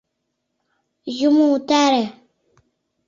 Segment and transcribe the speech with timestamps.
[1.27, 2.03] Юмо, утаре!